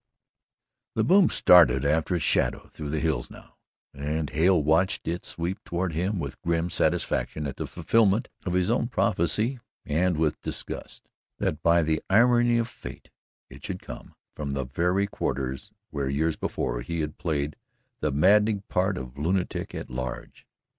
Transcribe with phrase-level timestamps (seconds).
[0.01, 3.57] XX The boom started after its shadow through the hills now,
[3.93, 8.71] and Hale watched it sweep toward him with grim satisfaction at the fulfilment of his
[8.71, 13.11] own prophecy and with disgust that, by the irony of fate,
[13.47, 17.55] it should come from the very quarters where years before he had played
[17.99, 20.47] the maddening part of lunatic at large.